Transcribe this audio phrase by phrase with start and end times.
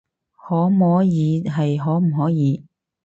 [0.35, 1.05] 可摸耳
[1.43, 2.65] 係可唔可以